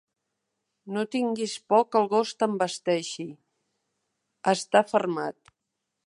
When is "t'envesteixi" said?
2.43-3.25